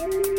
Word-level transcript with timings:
Bye. 0.00 0.29